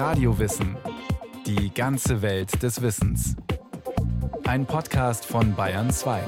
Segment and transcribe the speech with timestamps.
[0.00, 0.78] Radiowissen.
[1.44, 3.36] Die ganze Welt des Wissens.
[4.44, 6.22] Ein Podcast von Bayern 2.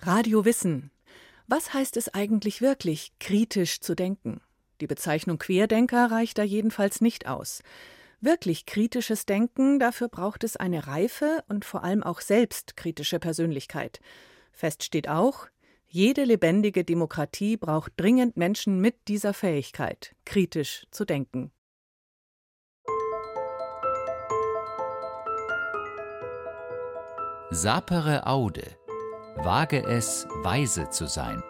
[0.00, 0.90] Radio Wissen.
[1.46, 4.42] Was heißt es eigentlich wirklich, kritisch zu denken?
[4.82, 7.62] Die Bezeichnung Querdenker reicht da jedenfalls nicht aus.
[8.20, 13.98] Wirklich kritisches Denken, dafür braucht es eine reife und vor allem auch selbstkritische Persönlichkeit.
[14.52, 15.46] Fest steht auch,
[15.88, 21.50] jede lebendige Demokratie braucht dringend Menschen mit dieser Fähigkeit, kritisch zu denken.
[27.50, 28.76] Sapere aude,
[29.36, 31.42] wage es, weise zu sein.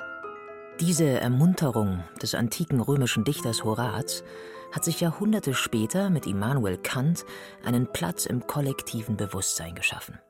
[0.78, 4.22] Diese Ermunterung des antiken römischen Dichters Horaz
[4.70, 7.24] hat sich Jahrhunderte später mit Immanuel Kant
[7.64, 10.20] einen Platz im kollektiven Bewusstsein geschaffen.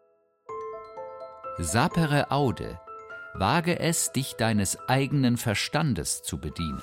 [1.59, 2.81] Sapere aude,
[3.35, 6.81] wage es, dich deines eigenen Verstandes zu bedienen.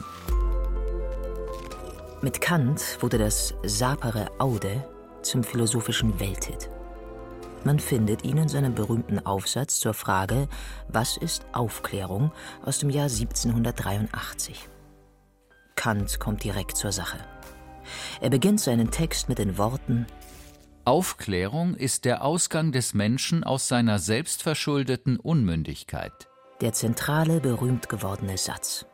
[2.21, 4.83] Mit Kant wurde das Sapere aude
[5.21, 6.69] zum philosophischen Welthit.
[7.63, 10.47] Man findet ihn in seinem berühmten Aufsatz zur Frage
[10.87, 12.31] Was ist Aufklärung
[12.63, 14.69] aus dem Jahr 1783.
[15.75, 17.17] Kant kommt direkt zur Sache.
[18.21, 20.07] Er beginnt seinen Text mit den Worten
[20.85, 26.27] Aufklärung ist der Ausgang des Menschen aus seiner selbstverschuldeten Unmündigkeit.
[26.61, 28.85] Der zentrale, berühmt gewordene Satz.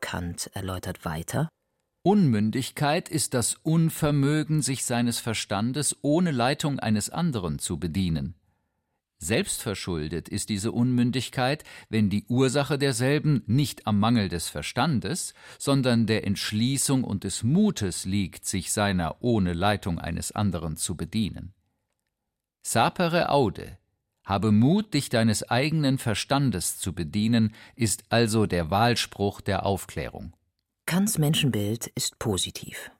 [0.00, 1.48] Kant erläutert weiter
[2.02, 8.34] Unmündigkeit ist das Unvermögen, sich seines Verstandes ohne Leitung eines anderen zu bedienen.
[9.18, 16.26] Selbstverschuldet ist diese Unmündigkeit, wenn die Ursache derselben nicht am Mangel des Verstandes, sondern der
[16.26, 21.52] Entschließung und des Mutes liegt, sich seiner ohne Leitung eines anderen zu bedienen.
[22.62, 23.78] Sapere aude,
[24.30, 30.32] habe Mut, dich deines eigenen Verstandes zu bedienen, ist also der Wahlspruch der Aufklärung.
[30.86, 32.92] Kants Menschenbild ist positiv.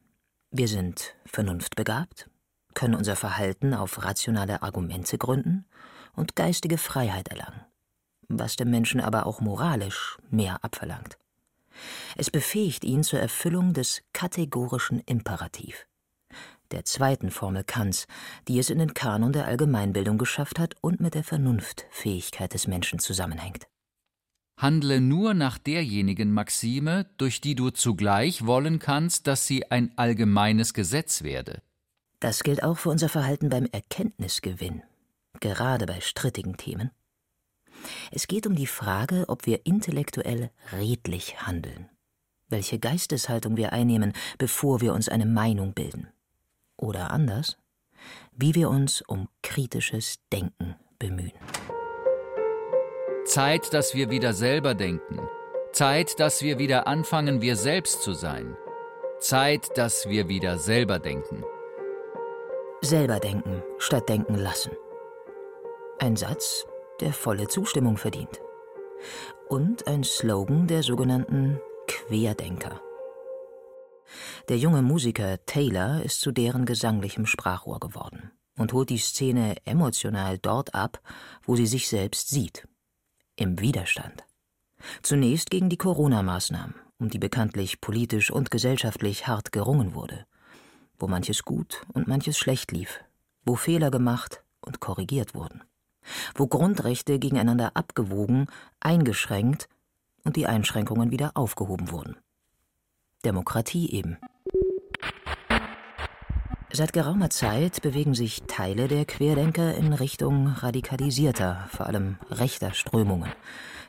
[0.51, 2.29] Wir sind vernunftbegabt,
[2.75, 5.67] können unser Verhalten auf rationale Argumente gründen
[6.17, 7.65] und geistige Freiheit erlangen,
[8.29, 11.17] was dem Menschen aber auch moralisch mehr abverlangt.
[12.17, 15.87] Es befähigt ihn zur Erfüllung des kategorischen Imperativ,
[16.73, 18.07] der zweiten Formel Kants,
[18.49, 22.99] die es in den Kanon der Allgemeinbildung geschafft hat und mit der Vernunftfähigkeit des Menschen
[22.99, 23.67] zusammenhängt.
[24.57, 30.75] Handle nur nach derjenigen Maxime, durch die du zugleich wollen kannst, dass sie ein allgemeines
[30.75, 31.63] Gesetz werde.
[32.21, 34.83] Das gilt auch für unser Verhalten beim Erkenntnisgewinn
[35.41, 36.91] gerade bei strittigen Themen.
[38.11, 41.89] Es geht um die Frage, ob wir intellektuell redlich handeln,
[42.49, 46.09] welche Geisteshaltung wir einnehmen, bevor wir uns eine Meinung bilden.
[46.81, 47.59] Oder anders,
[48.33, 51.33] wie wir uns um kritisches Denken bemühen.
[53.27, 55.21] Zeit, dass wir wieder selber denken.
[55.73, 58.57] Zeit, dass wir wieder anfangen, wir selbst zu sein.
[59.21, 61.45] Zeit, dass wir wieder selber denken.
[62.81, 64.73] Selber denken statt denken lassen.
[65.99, 66.67] Ein Satz,
[67.01, 68.41] der volle Zustimmung verdient.
[69.49, 72.81] Und ein Slogan der sogenannten Querdenker.
[74.49, 80.39] Der junge Musiker Taylor ist zu deren gesanglichem Sprachrohr geworden und holt die Szene emotional
[80.39, 81.01] dort ab,
[81.43, 82.67] wo sie sich selbst sieht.
[83.37, 84.25] Im Widerstand.
[85.03, 90.27] Zunächst gegen die Corona-Maßnahmen, um die bekanntlich politisch und gesellschaftlich hart gerungen wurde.
[90.99, 93.01] Wo manches gut und manches schlecht lief.
[93.45, 95.63] Wo Fehler gemacht und korrigiert wurden
[96.35, 98.47] wo Grundrechte gegeneinander abgewogen,
[98.81, 99.69] eingeschränkt
[100.25, 102.17] und die Einschränkungen wieder aufgehoben wurden.
[103.25, 104.19] Demokratie eben.
[106.73, 113.31] Seit geraumer Zeit bewegen sich Teile der Querdenker in Richtung radikalisierter, vor allem rechter Strömungen,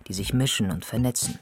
[0.07, 1.39] die sich mischen und vernetzen.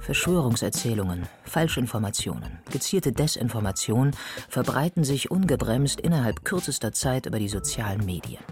[0.00, 4.12] Verschwörungserzählungen, Falschinformationen, gezielte Desinformation
[4.48, 8.42] verbreiten sich ungebremst innerhalb kürzester Zeit über die sozialen Medien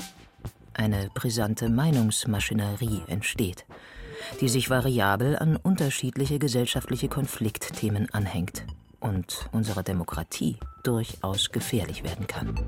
[0.78, 3.66] eine brisante Meinungsmaschinerie entsteht,
[4.40, 8.64] die sich variabel an unterschiedliche gesellschaftliche Konfliktthemen anhängt
[9.00, 12.58] und unserer Demokratie durchaus gefährlich werden kann.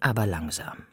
[0.00, 0.84] Aber langsam.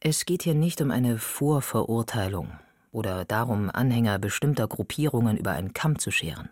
[0.00, 2.52] Es geht hier nicht um eine Vorverurteilung
[2.90, 6.48] oder darum, Anhänger bestimmter Gruppierungen über einen Kamm zu scheren.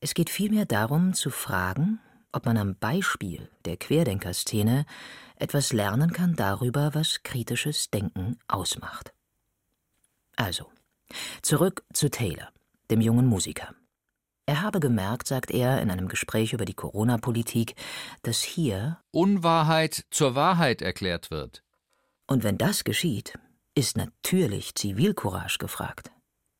[0.00, 2.00] Es geht vielmehr darum, zu fragen,
[2.32, 4.86] ob man am Beispiel der Querdenkerszene
[5.36, 9.12] etwas lernen kann darüber, was kritisches Denken ausmacht.
[10.42, 10.68] Also,
[11.42, 12.48] zurück zu Taylor,
[12.90, 13.76] dem jungen Musiker.
[14.44, 17.76] Er habe gemerkt, sagt er in einem Gespräch über die Corona-Politik,
[18.22, 21.62] dass hier Unwahrheit zur Wahrheit erklärt wird.
[22.26, 23.38] Und wenn das geschieht,
[23.76, 26.10] ist natürlich Zivilcourage gefragt.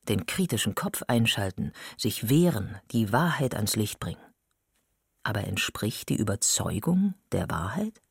[0.07, 4.21] den kritischen Kopf einschalten, sich wehren, die Wahrheit ans Licht bringen.
[5.23, 8.01] Aber entspricht die Überzeugung der Wahrheit?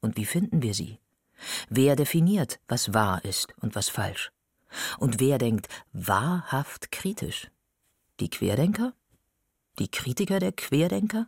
[0.00, 0.98] Und wie finden wir sie?
[1.68, 4.30] Wer definiert, was wahr ist und was falsch?
[4.98, 7.50] Und wer denkt wahrhaft kritisch?
[8.20, 8.92] Die Querdenker?
[9.78, 11.26] Die Kritiker der Querdenker?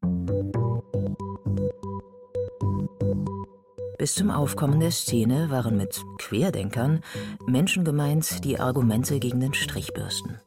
[3.99, 7.03] Bis zum Aufkommen der Szene waren mit Querdenkern
[7.47, 10.41] Menschen gemeint, die Argumente gegen den Strich bürsten.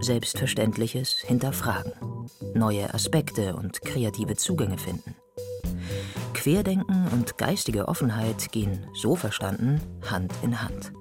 [0.00, 1.92] Selbstverständliches hinterfragen,
[2.54, 5.14] neue Aspekte und kreative Zugänge finden.
[6.34, 10.92] Querdenken und geistige Offenheit gehen, so verstanden, Hand in Hand.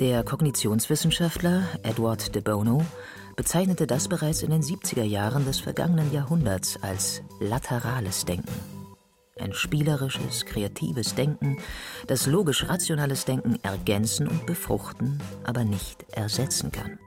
[0.00, 2.84] Der Kognitionswissenschaftler Edward de Bono
[3.36, 8.80] bezeichnete das bereits in den 70er Jahren des vergangenen Jahrhunderts als laterales Denken
[9.40, 11.56] ein spielerisches, kreatives Denken,
[12.06, 16.98] das logisch-rationales Denken ergänzen und befruchten, aber nicht ersetzen kann.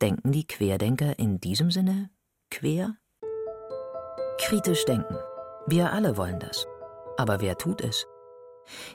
[0.00, 2.10] Denken die Querdenker in diesem Sinne
[2.50, 2.96] quer?
[4.38, 5.16] Kritisch denken.
[5.66, 6.66] Wir alle wollen das.
[7.16, 8.06] Aber wer tut es?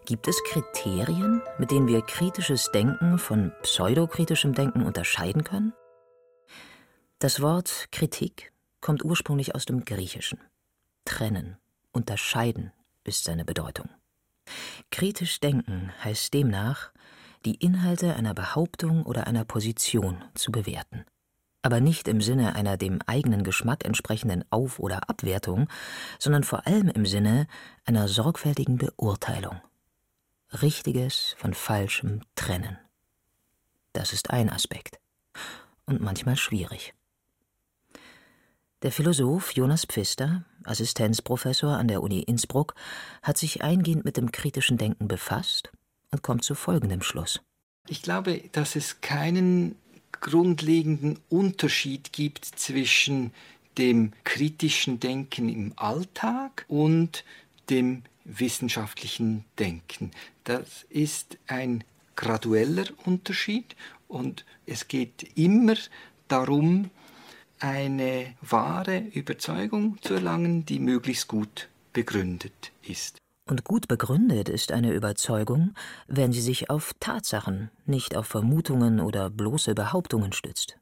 [0.06, 5.74] Gibt es Kriterien, mit denen wir kritisches Denken von pseudokritischem Denken unterscheiden können?
[7.20, 10.40] Das Wort Kritik kommt ursprünglich aus dem Griechischen.
[11.06, 11.58] Trennen,
[11.92, 12.72] Unterscheiden
[13.04, 13.90] ist seine Bedeutung.
[14.92, 16.92] Kritisch denken heißt demnach,
[17.46, 21.06] die Inhalte einer Behauptung oder einer Position zu bewerten.
[21.62, 25.68] Aber nicht im Sinne einer dem eigenen Geschmack entsprechenden Auf- oder Abwertung,
[26.18, 27.48] sondern vor allem im Sinne
[27.86, 29.60] einer sorgfältigen Beurteilung.
[30.62, 32.78] Richtiges von Falschem trennen.
[33.94, 35.00] Das ist ein Aspekt
[35.86, 36.94] und manchmal schwierig.
[38.82, 42.76] Der Philosoph Jonas Pfister, Assistenzprofessor an der Uni Innsbruck,
[43.22, 45.72] hat sich eingehend mit dem kritischen Denken befasst
[46.12, 47.42] und kommt zu folgendem Schluss.
[47.88, 49.76] Ich glaube, dass es keinen
[50.22, 53.32] grundlegenden Unterschied gibt zwischen
[53.78, 57.24] dem kritischen Denken im Alltag und
[57.70, 60.12] dem wissenschaftlichen Denken.
[60.44, 61.84] Das ist ein
[62.16, 63.76] gradueller Unterschied
[64.08, 65.76] und es geht immer
[66.28, 66.90] darum,
[67.60, 73.18] eine wahre Überzeugung zu erlangen, die möglichst gut begründet ist.
[73.50, 75.74] Und gut begründet ist eine Überzeugung,
[76.08, 80.78] wenn sie sich auf Tatsachen, nicht auf Vermutungen oder bloße Behauptungen stützt.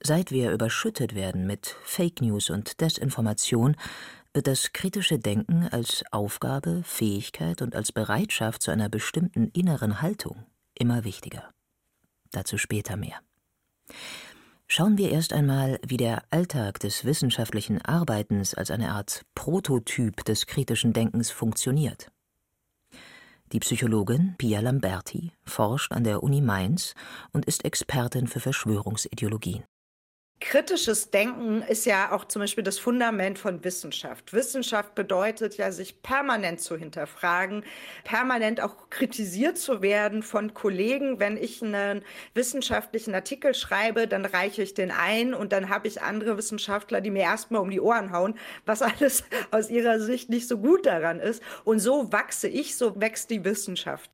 [0.00, 3.76] Seit wir überschüttet werden mit Fake News und Desinformation,
[4.32, 10.46] wird das kritische Denken als Aufgabe, Fähigkeit und als Bereitschaft zu einer bestimmten inneren Haltung
[10.74, 11.52] immer wichtiger.
[12.30, 13.20] Dazu später mehr.
[14.70, 20.44] Schauen wir erst einmal, wie der Alltag des wissenschaftlichen Arbeitens als eine Art Prototyp des
[20.46, 22.12] kritischen Denkens funktioniert.
[23.52, 26.94] Die Psychologin Pia Lamberti forscht an der Uni Mainz
[27.32, 29.64] und ist Expertin für Verschwörungsideologien.
[30.40, 34.32] Kritisches Denken ist ja auch zum Beispiel das Fundament von Wissenschaft.
[34.32, 37.64] Wissenschaft bedeutet ja, sich permanent zu hinterfragen,
[38.04, 41.18] permanent auch kritisiert zu werden von Kollegen.
[41.18, 42.02] Wenn ich einen
[42.34, 47.10] wissenschaftlichen Artikel schreibe, dann reiche ich den ein und dann habe ich andere Wissenschaftler, die
[47.10, 51.18] mir erstmal um die Ohren hauen, was alles aus ihrer Sicht nicht so gut daran
[51.18, 51.42] ist.
[51.64, 54.08] Und so wachse ich, so wächst die Wissenschaft.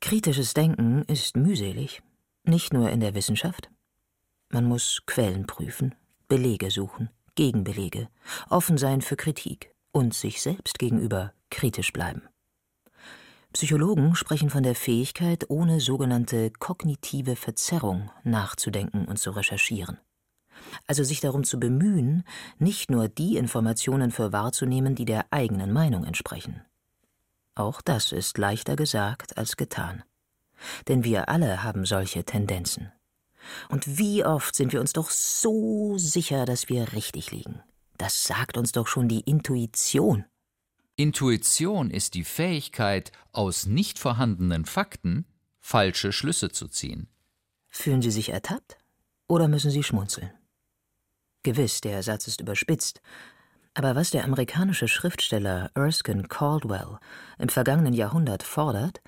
[0.00, 2.00] Kritisches Denken ist mühselig,
[2.44, 3.73] nicht nur in der Wissenschaft.
[4.54, 5.96] Man muss Quellen prüfen,
[6.28, 8.08] Belege suchen, Gegenbelege,
[8.48, 12.22] offen sein für Kritik und sich selbst gegenüber kritisch bleiben.
[13.52, 19.98] Psychologen sprechen von der Fähigkeit, ohne sogenannte kognitive Verzerrung nachzudenken und zu recherchieren.
[20.86, 22.22] Also sich darum zu bemühen,
[22.60, 26.62] nicht nur die Informationen für wahrzunehmen, die der eigenen Meinung entsprechen.
[27.56, 30.04] Auch das ist leichter gesagt als getan.
[30.86, 32.92] Denn wir alle haben solche Tendenzen.
[33.68, 37.62] Und wie oft sind wir uns doch so sicher, dass wir richtig liegen.
[37.96, 40.24] Das sagt uns doch schon die Intuition.
[40.96, 45.26] Intuition ist die Fähigkeit, aus nicht vorhandenen Fakten
[45.60, 47.08] falsche Schlüsse zu ziehen.
[47.68, 48.78] Fühlen Sie sich ertappt
[49.28, 50.30] oder müssen Sie schmunzeln?
[51.42, 53.00] Gewiss, der Satz ist überspitzt,
[53.74, 56.98] aber was der amerikanische Schriftsteller Erskine Caldwell
[57.38, 59.02] im vergangenen Jahrhundert fordert,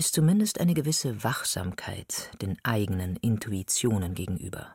[0.00, 4.74] ist zumindest eine gewisse Wachsamkeit den eigenen Intuitionen gegenüber.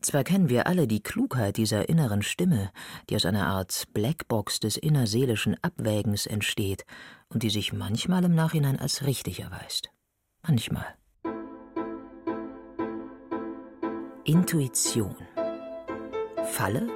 [0.00, 2.72] Zwar kennen wir alle die Klugheit dieser inneren Stimme,
[3.08, 6.84] die aus einer Art Blackbox des innerseelischen Abwägens entsteht
[7.28, 9.90] und die sich manchmal im Nachhinein als richtig erweist.
[10.42, 10.86] Manchmal.
[14.24, 15.14] Intuition.
[16.46, 16.88] Falle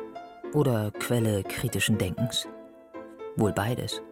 [0.52, 2.48] oder Quelle kritischen Denkens?
[3.36, 4.02] Wohl beides.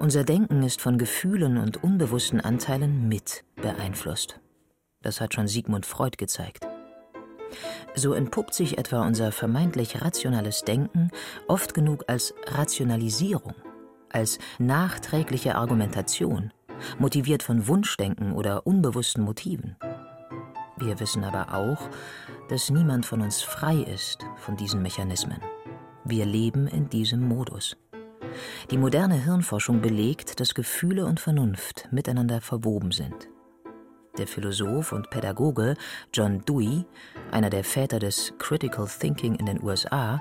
[0.00, 4.38] Unser Denken ist von Gefühlen und unbewussten Anteilen mit beeinflusst.
[5.02, 6.68] Das hat schon Sigmund Freud gezeigt.
[7.96, 11.10] So entpuppt sich etwa unser vermeintlich rationales Denken
[11.48, 13.54] oft genug als Rationalisierung,
[14.08, 16.52] als nachträgliche Argumentation,
[17.00, 19.76] motiviert von Wunschdenken oder unbewussten Motiven.
[20.76, 21.90] Wir wissen aber auch,
[22.48, 25.40] dass niemand von uns frei ist von diesen Mechanismen.
[26.04, 27.76] Wir leben in diesem Modus.
[28.70, 33.28] Die moderne Hirnforschung belegt, dass Gefühle und Vernunft miteinander verwoben sind.
[34.18, 35.76] Der Philosoph und Pädagoge
[36.12, 36.84] John Dewey,
[37.30, 40.20] einer der Väter des Critical Thinking in den USA,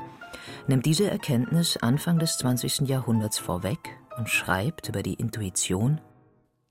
[0.67, 2.87] nimmt diese Erkenntnis Anfang des 20.
[2.87, 3.79] Jahrhunderts vorweg
[4.17, 6.01] und schreibt über die Intuition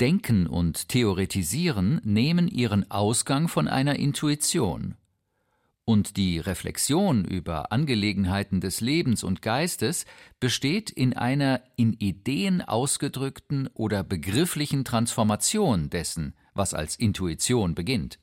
[0.00, 4.95] Denken und Theoretisieren nehmen ihren Ausgang von einer Intuition.
[5.88, 10.05] Und die Reflexion über Angelegenheiten des Lebens und Geistes
[10.40, 18.19] besteht in einer in Ideen ausgedrückten oder begrifflichen Transformation dessen, was als Intuition beginnt.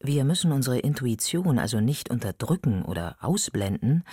[0.00, 4.04] Wir müssen unsere Intuition also nicht unterdrücken oder ausblenden,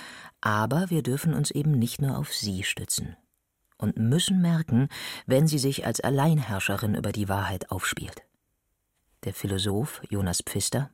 [0.41, 3.15] aber wir dürfen uns eben nicht nur auf sie stützen
[3.77, 4.89] und müssen merken,
[5.25, 8.23] wenn sie sich als Alleinherrscherin über die Wahrheit aufspielt.
[9.23, 10.91] Der Philosoph Jonas Pfister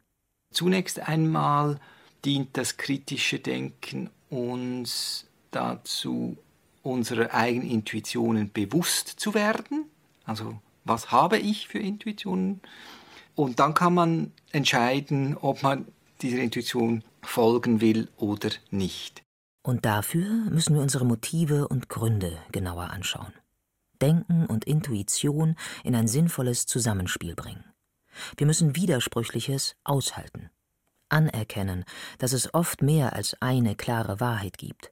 [0.52, 1.80] Zunächst einmal
[2.26, 6.38] dient das kritische Denken uns dazu,
[6.84, 9.86] unsere eigenen Intuitionen bewusst zu werden.
[10.26, 12.62] Also was habe ich für Intuitionen?
[13.36, 15.86] Und dann kann man entscheiden, ob man
[16.22, 19.22] dieser Intuition folgen will oder nicht.
[19.64, 23.34] Und dafür müssen wir unsere Motive und Gründe genauer anschauen.
[24.02, 27.66] Denken und Intuition in ein sinnvolles Zusammenspiel bringen.
[28.38, 30.50] Wir müssen Widersprüchliches aushalten.
[31.10, 31.86] Anerkennen,
[32.18, 34.92] dass es oft mehr als eine klare Wahrheit gibt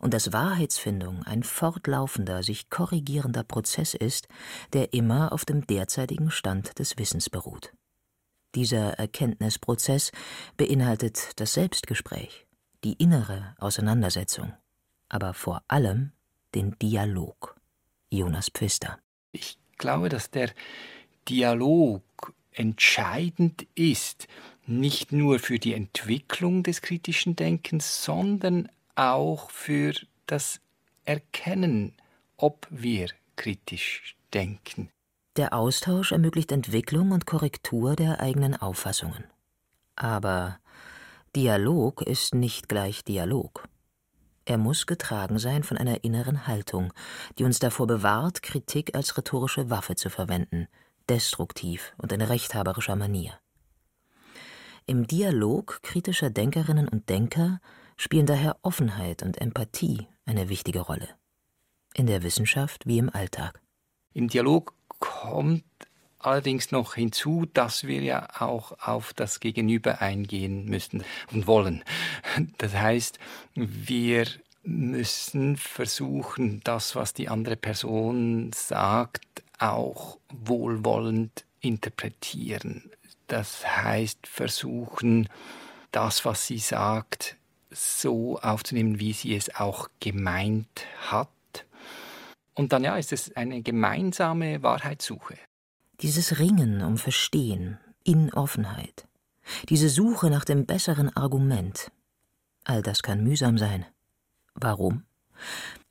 [0.00, 4.28] und dass Wahrheitsfindung ein fortlaufender, sich korrigierender Prozess ist,
[4.72, 7.72] der immer auf dem derzeitigen Stand des Wissens beruht.
[8.54, 10.12] Dieser Erkenntnisprozess
[10.56, 12.46] beinhaltet das Selbstgespräch,
[12.84, 14.52] die innere Auseinandersetzung,
[15.08, 16.12] aber vor allem
[16.54, 17.56] den Dialog.
[18.10, 18.98] Jonas Pfister.
[19.32, 20.50] Ich glaube, dass der
[21.28, 22.02] Dialog
[22.54, 24.26] entscheidend ist,
[24.66, 29.92] nicht nur für die Entwicklung des kritischen Denkens, sondern auch für
[30.26, 30.60] das
[31.04, 31.92] Erkennen,
[32.36, 34.88] ob wir kritisch denken.
[35.36, 39.24] Der Austausch ermöglicht Entwicklung und Korrektur der eigenen Auffassungen.
[39.96, 40.58] Aber
[41.34, 43.68] Dialog ist nicht gleich Dialog.
[44.44, 46.92] Er muss getragen sein von einer inneren Haltung,
[47.38, 50.68] die uns davor bewahrt, Kritik als rhetorische Waffe zu verwenden,
[51.08, 53.38] destruktiv und in rechthaberischer Manier.
[54.86, 57.60] Im Dialog kritischer Denkerinnen und Denker
[57.96, 61.08] spielen daher Offenheit und Empathie eine wichtige Rolle.
[61.94, 63.60] In der Wissenschaft wie im Alltag.
[64.12, 65.64] Im Dialog kommt
[66.18, 71.84] allerdings noch hinzu, dass wir ja auch auf das Gegenüber eingehen müssen und wollen.
[72.58, 73.18] Das heißt,
[73.54, 74.26] wir
[74.62, 82.90] müssen versuchen, das, was die andere Person sagt, auch wohlwollend interpretieren.
[83.26, 85.28] Das heißt, versuchen,
[85.90, 87.36] das, was sie sagt,
[87.70, 91.28] so aufzunehmen, wie sie es auch gemeint hat.
[92.54, 95.36] Und dann ja, ist es eine gemeinsame Wahrheitssuche.
[96.00, 99.06] Dieses Ringen um Verstehen in Offenheit,
[99.68, 101.90] diese Suche nach dem besseren Argument,
[102.64, 103.86] all das kann mühsam sein.
[104.54, 105.04] Warum?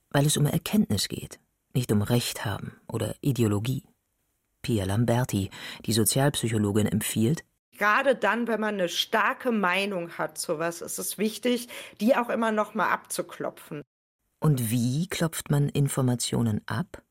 [0.10, 1.39] Weil es um Erkenntnis geht,
[1.74, 3.84] nicht um Recht haben oder Ideologie.
[4.62, 5.50] Pia Lamberti,
[5.86, 7.44] die Sozialpsychologin, empfiehlt,
[7.77, 12.30] Gerade dann, wenn man eine starke Meinung hat zu was, ist es wichtig, die auch
[12.30, 13.82] immer noch mal abzuklopfen.
[14.39, 17.01] Und wie klopft man Informationen ab?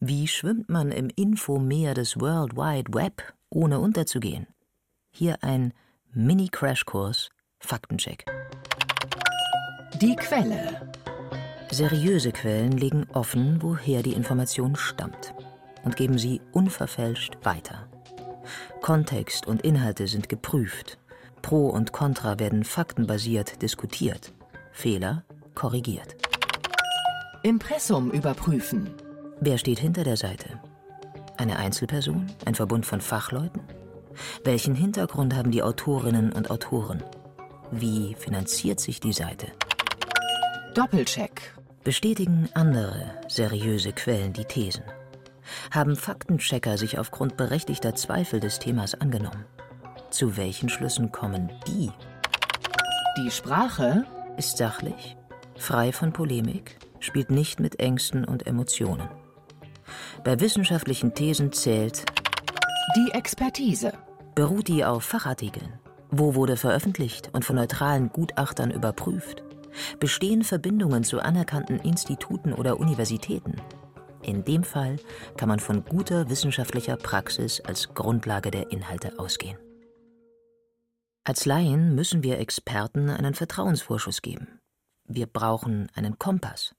[0.00, 4.46] Wie schwimmt man im Infomeer des World Wide Web, ohne unterzugehen?
[5.10, 5.72] Hier ein
[6.12, 8.24] Mini-Crashkurs Faktencheck.
[10.00, 10.92] Die Quelle.
[11.70, 15.34] Seriöse Quellen legen offen, woher die Information stammt
[15.84, 17.86] und geben sie unverfälscht weiter.
[18.80, 20.98] Kontext und Inhalte sind geprüft.
[21.42, 24.32] Pro und Contra werden faktenbasiert diskutiert.
[24.72, 26.16] Fehler korrigiert.
[27.42, 28.90] Impressum überprüfen.
[29.40, 30.60] Wer steht hinter der Seite?
[31.36, 32.26] Eine Einzelperson?
[32.44, 33.62] Ein Verbund von Fachleuten?
[34.42, 37.02] Welchen Hintergrund haben die Autorinnen und Autoren?
[37.70, 39.46] Wie finanziert sich die Seite?
[40.74, 41.54] Doppelcheck.
[41.82, 44.84] Bestätigen andere seriöse Quellen die Thesen?
[45.70, 49.44] Haben Faktenchecker sich aufgrund berechtigter Zweifel des Themas angenommen?
[50.10, 51.90] Zu welchen Schlüssen kommen die?
[53.16, 54.04] Die Sprache
[54.36, 55.16] Ist sachlich,
[55.56, 59.08] frei von Polemik, spielt nicht mit Ängsten und Emotionen.
[60.22, 62.04] Bei wissenschaftlichen Thesen zählt,
[62.94, 63.92] die Expertise.
[64.34, 65.72] Beruht die auf Fachartikeln?
[66.10, 69.42] Wo wurde veröffentlicht und von neutralen Gutachtern überprüft?
[70.00, 73.56] Bestehen Verbindungen zu anerkannten Instituten oder Universitäten?
[74.22, 74.96] In dem Fall
[75.36, 79.58] kann man von guter wissenschaftlicher Praxis als Grundlage der Inhalte ausgehen.
[81.24, 84.60] Als Laien müssen wir Experten einen Vertrauensvorschuss geben.
[85.04, 86.74] Wir brauchen einen Kompass.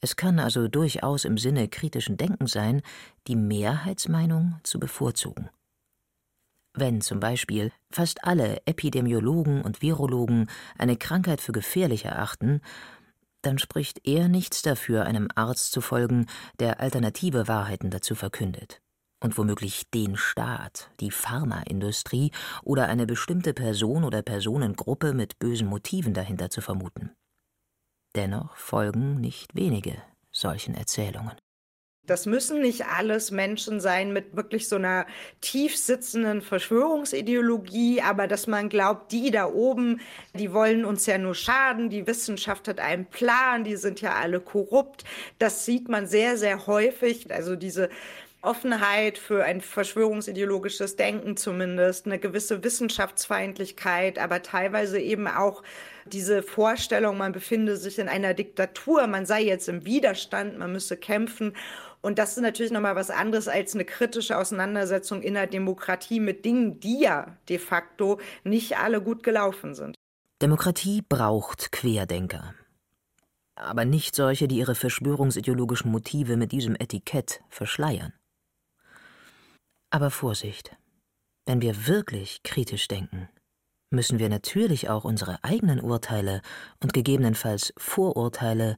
[0.00, 2.82] Es kann also durchaus im Sinne kritischen Denkens sein,
[3.26, 5.50] die Mehrheitsmeinung zu bevorzugen.
[6.80, 12.60] Wenn zum Beispiel fast alle Epidemiologen und Virologen eine Krankheit für gefährlich erachten,
[13.42, 16.26] dann spricht eher nichts dafür, einem Arzt zu folgen,
[16.60, 18.80] der alternative Wahrheiten dazu verkündet
[19.20, 22.30] und womöglich den Staat, die Pharmaindustrie
[22.62, 27.10] oder eine bestimmte Person oder Personengruppe mit bösen Motiven dahinter zu vermuten.
[28.14, 31.34] Dennoch folgen nicht wenige solchen Erzählungen.
[32.08, 35.06] Das müssen nicht alles Menschen sein mit wirklich so einer
[35.42, 40.00] tief sitzenden Verschwörungsideologie, aber dass man glaubt, die da oben,
[40.32, 44.40] die wollen uns ja nur schaden, die Wissenschaft hat einen Plan, die sind ja alle
[44.40, 45.04] korrupt.
[45.38, 47.30] Das sieht man sehr, sehr häufig.
[47.30, 47.90] Also diese
[48.40, 55.62] Offenheit für ein verschwörungsideologisches Denken zumindest, eine gewisse Wissenschaftsfeindlichkeit, aber teilweise eben auch
[56.06, 60.96] diese Vorstellung, man befinde sich in einer Diktatur, man sei jetzt im Widerstand, man müsse
[60.96, 61.54] kämpfen.
[62.00, 66.44] Und das ist natürlich nochmal was anderes als eine kritische Auseinandersetzung in der Demokratie mit
[66.44, 69.96] Dingen, die ja de facto nicht alle gut gelaufen sind.
[70.40, 72.54] Demokratie braucht Querdenker.
[73.56, 78.12] Aber nicht solche, die ihre verschwörungsideologischen Motive mit diesem Etikett verschleiern.
[79.90, 80.76] Aber Vorsicht,
[81.46, 83.28] wenn wir wirklich kritisch denken,
[83.90, 86.42] müssen wir natürlich auch unsere eigenen Urteile
[86.80, 88.76] und gegebenenfalls Vorurteile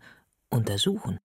[0.48, 1.18] untersuchen.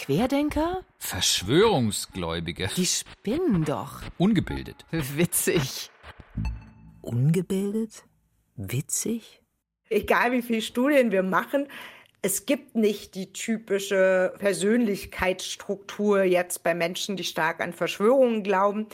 [0.00, 0.82] Querdenker?
[0.96, 2.70] Verschwörungsgläubige.
[2.74, 4.00] Die spinnen doch.
[4.16, 4.86] Ungebildet.
[4.90, 5.90] Witzig.
[7.02, 8.04] Ungebildet?
[8.56, 9.42] Witzig?
[9.90, 11.68] Egal wie viele Studien wir machen,
[12.22, 18.86] es gibt nicht die typische Persönlichkeitsstruktur jetzt bei Menschen, die stark an Verschwörungen glauben.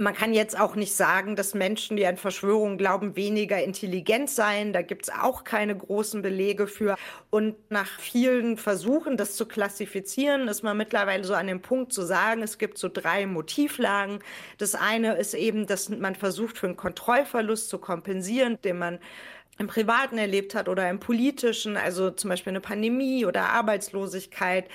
[0.00, 4.72] Man kann jetzt auch nicht sagen, dass Menschen, die an Verschwörungen glauben, weniger intelligent seien.
[4.72, 6.96] Da gibt es auch keine großen Belege für.
[7.28, 12.00] Und nach vielen Versuchen, das zu klassifizieren, ist man mittlerweile so an dem Punkt zu
[12.00, 14.20] sagen, es gibt so drei Motivlagen.
[14.56, 19.00] Das eine ist eben, dass man versucht, für einen Kontrollverlust zu kompensieren, den man
[19.58, 24.68] im Privaten erlebt hat oder im Politischen, also zum Beispiel eine Pandemie oder Arbeitslosigkeit.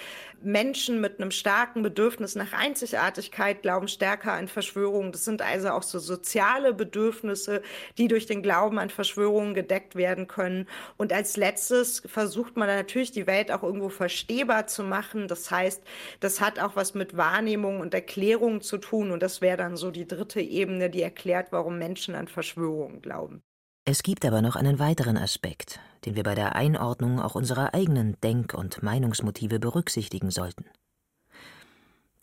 [0.43, 5.11] Menschen mit einem starken Bedürfnis nach Einzigartigkeit glauben stärker an Verschwörungen.
[5.11, 7.63] Das sind also auch so soziale Bedürfnisse,
[7.97, 10.67] die durch den Glauben an Verschwörungen gedeckt werden können.
[10.97, 15.27] Und als letztes versucht man natürlich die Welt auch irgendwo verstehbar zu machen.
[15.27, 15.83] Das heißt,
[16.19, 19.09] das hat auch was mit Wahrnehmung und Erklärung zu tun.
[19.11, 23.44] Und das wäre dann so die dritte Ebene, die erklärt, warum Menschen an Verschwörungen glauben.
[23.87, 28.19] Es gibt aber noch einen weiteren Aspekt, den wir bei der Einordnung auch unserer eigenen
[28.21, 30.65] Denk- und Meinungsmotive berücksichtigen sollten.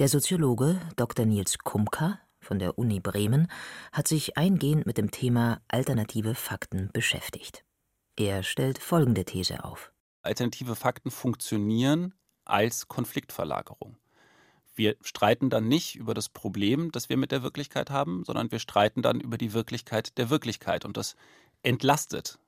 [0.01, 1.25] Der Soziologe Dr.
[1.25, 3.47] Nils Kumka von der Uni Bremen
[3.93, 7.65] hat sich eingehend mit dem Thema alternative Fakten beschäftigt.
[8.17, 9.93] Er stellt folgende These auf.
[10.23, 12.13] Alternative Fakten funktionieren
[12.45, 13.97] als Konfliktverlagerung.
[14.75, 18.59] Wir streiten dann nicht über das Problem, das wir mit der Wirklichkeit haben, sondern wir
[18.59, 20.85] streiten dann über die Wirklichkeit der Wirklichkeit.
[20.85, 21.15] Und das
[21.63, 22.39] entlastet.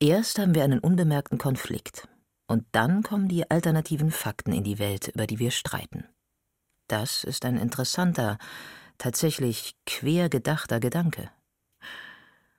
[0.00, 2.08] Erst haben wir einen unbemerkten Konflikt.
[2.48, 6.04] Und dann kommen die alternativen Fakten in die Welt, über die wir streiten.
[6.88, 8.38] Das ist ein interessanter,
[8.98, 11.30] tatsächlich quer gedachter Gedanke.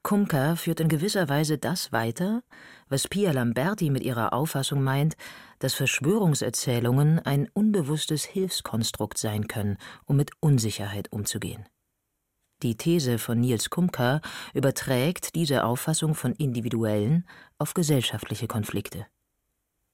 [0.04, 2.42] Kumka führt in gewisser Weise das weiter,
[2.88, 5.16] was Pia Lamberti mit ihrer Auffassung meint,
[5.60, 11.66] dass Verschwörungserzählungen ein unbewusstes Hilfskonstrukt sein können, um mit Unsicherheit umzugehen.
[12.64, 14.20] Die These von Niels Kumka
[14.56, 17.28] überträgt diese Auffassung von individuellen
[17.60, 19.06] auf gesellschaftliche Konflikte.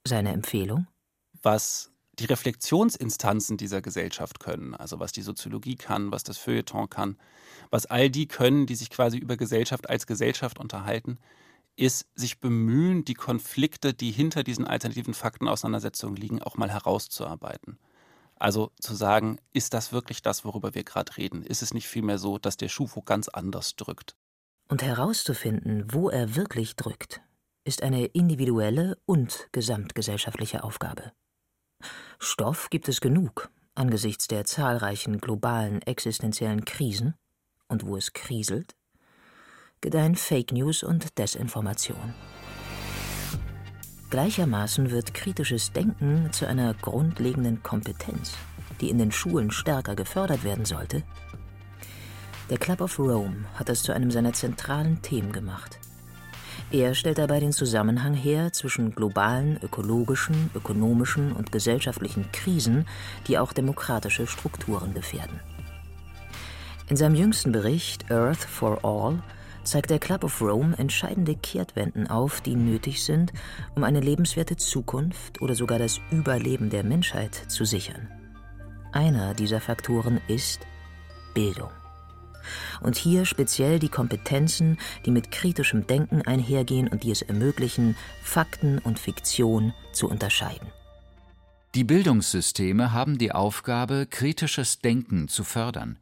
[0.05, 0.87] Seine Empfehlung?
[1.41, 7.17] Was die Reflexionsinstanzen dieser Gesellschaft können, also was die Soziologie kann, was das Feuilleton kann,
[7.69, 11.17] was all die können, die sich quasi über Gesellschaft als Gesellschaft unterhalten,
[11.75, 17.77] ist sich bemühen, die Konflikte, die hinter diesen alternativen Faktenauseinandersetzungen liegen, auch mal herauszuarbeiten.
[18.35, 21.43] Also zu sagen, ist das wirklich das, worüber wir gerade reden?
[21.43, 24.15] Ist es nicht vielmehr so, dass der Schuh ganz anders drückt?
[24.67, 27.21] Und herauszufinden, wo er wirklich drückt,
[27.63, 31.11] ist eine individuelle und gesamtgesellschaftliche Aufgabe.
[32.19, 37.15] Stoff gibt es genug angesichts der zahlreichen globalen existenziellen Krisen,
[37.67, 38.75] und wo es kriselt,
[39.81, 42.13] gedeihen Fake News und Desinformation.
[44.13, 48.33] Gleichermaßen wird kritisches Denken zu einer grundlegenden Kompetenz,
[48.79, 51.01] die in den Schulen stärker gefördert werden sollte.
[52.51, 55.79] Der Club of Rome hat das zu einem seiner zentralen Themen gemacht.
[56.69, 62.85] Er stellt dabei den Zusammenhang her zwischen globalen, ökologischen, ökonomischen und gesellschaftlichen Krisen,
[63.25, 65.39] die auch demokratische Strukturen gefährden.
[66.87, 69.23] In seinem jüngsten Bericht Earth for All
[69.63, 73.33] zeigt der Club of Rome entscheidende Kehrtwenden auf, die nötig sind,
[73.75, 78.09] um eine lebenswerte Zukunft oder sogar das Überleben der Menschheit zu sichern.
[78.91, 80.61] Einer dieser Faktoren ist
[81.33, 81.71] Bildung.
[82.81, 88.79] Und hier speziell die Kompetenzen, die mit kritischem Denken einhergehen und die es ermöglichen, Fakten
[88.79, 90.67] und Fiktion zu unterscheiden.
[91.75, 95.97] Die Bildungssysteme haben die Aufgabe, kritisches Denken zu fördern,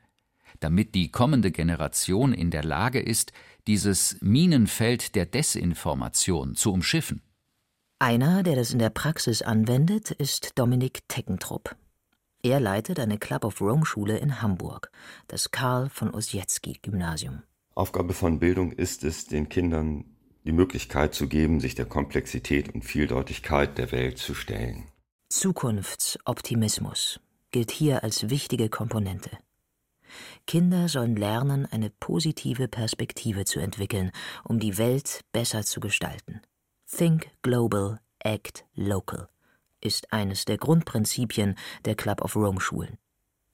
[0.61, 3.33] damit die kommende Generation in der Lage ist,
[3.67, 7.21] dieses Minenfeld der Desinformation zu umschiffen.
[7.99, 11.75] Einer, der das in der Praxis anwendet, ist Dominik Teckentrupp.
[12.43, 14.91] Er leitet eine Club of Rome Schule in Hamburg,
[15.27, 17.43] das Karl von Ossietzky Gymnasium.
[17.75, 20.05] Aufgabe von Bildung ist es, den Kindern
[20.43, 24.85] die Möglichkeit zu geben, sich der Komplexität und Vieldeutigkeit der Welt zu stellen.
[25.29, 27.19] Zukunftsoptimismus
[27.51, 29.29] gilt hier als wichtige Komponente.
[30.47, 34.11] Kinder sollen lernen, eine positive Perspektive zu entwickeln,
[34.43, 36.41] um die Welt besser zu gestalten.
[36.87, 39.29] Think global, act local
[39.81, 42.97] ist eines der Grundprinzipien der Club of Rome Schulen.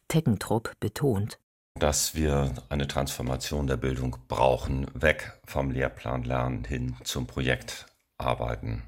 [0.08, 1.40] Teckentrupp betont,
[1.76, 7.86] dass wir eine Transformation der Bildung brauchen, weg vom Lehrplan lernen hin zum Projekt
[8.18, 8.84] arbeiten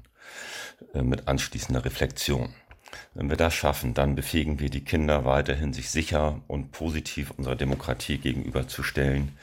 [0.92, 2.54] äh, mit anschließender Reflexion.
[3.14, 7.56] Wenn wir das schaffen, dann befähigen wir die Kinder weiterhin, sich sicher und positiv unserer
[7.56, 9.36] Demokratie gegenüberzustellen,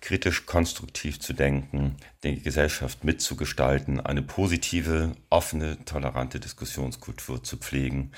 [0.00, 8.12] kritisch konstruktiv zu denken, die Gesellschaft mitzugestalten, eine positive, offene, tolerante Diskussionskultur zu pflegen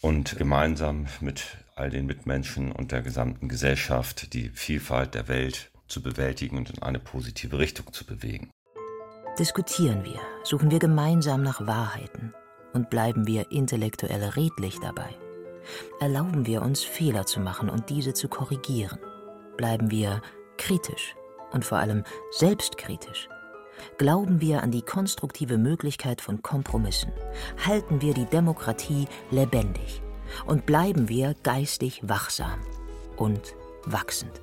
[0.00, 6.02] und gemeinsam mit all den Mitmenschen und der gesamten Gesellschaft die Vielfalt der Welt zu
[6.02, 8.50] bewältigen und in eine positive Richtung zu bewegen.
[9.38, 12.32] Diskutieren wir, suchen wir gemeinsam nach Wahrheiten
[12.76, 15.08] und bleiben wir intellektuell redlich dabei.
[15.98, 18.98] Erlauben wir uns Fehler zu machen und diese zu korrigieren.
[19.56, 20.20] Bleiben wir
[20.58, 21.16] kritisch
[21.52, 23.28] und vor allem selbstkritisch.
[23.98, 27.12] Glauben wir an die konstruktive Möglichkeit von Kompromissen.
[27.66, 30.02] Halten wir die Demokratie lebendig
[30.46, 32.60] und bleiben wir geistig wachsam
[33.16, 34.40] und wachsend.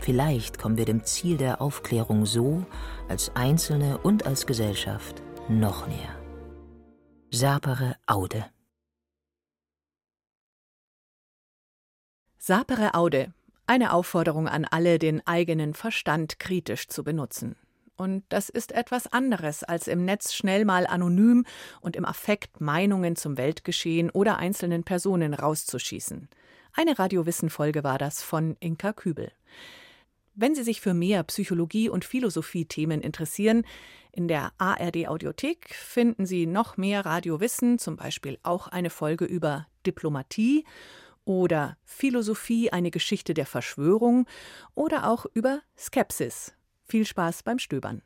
[0.00, 2.64] Vielleicht kommen wir dem Ziel der Aufklärung so,
[3.08, 6.18] als Einzelne und als Gesellschaft, noch näher.
[7.30, 8.46] Sapere Aude.
[12.38, 13.34] Sapere Aude.
[13.66, 17.56] Eine Aufforderung an alle, den eigenen Verstand kritisch zu benutzen.
[17.96, 21.44] Und das ist etwas anderes, als im Netz schnell mal anonym
[21.82, 26.30] und im Affekt Meinungen zum Weltgeschehen oder einzelnen Personen rauszuschießen.
[26.72, 29.32] Eine Radiowissen-Folge war das von Inka Kübel.
[30.40, 33.64] Wenn Sie sich für mehr Psychologie- und Philosophie-Themen interessieren,
[34.12, 39.66] in der ARD Audiothek finden Sie noch mehr Radiowissen, zum Beispiel auch eine Folge über
[39.84, 40.64] Diplomatie
[41.24, 44.28] oder Philosophie, eine Geschichte der Verschwörung
[44.76, 46.54] oder auch über Skepsis.
[46.86, 48.02] Viel Spaß beim Stöbern.